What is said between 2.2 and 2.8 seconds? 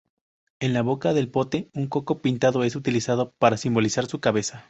pintado es